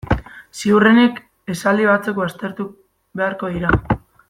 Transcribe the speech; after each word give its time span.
Ziurrenik 0.61 1.19
esaldi 1.55 1.85
batzuk 1.91 2.17
baztertu 2.23 2.67
beharko 3.23 3.53
dira. 3.59 3.79